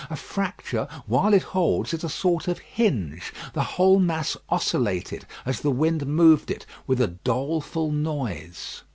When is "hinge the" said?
2.57-3.61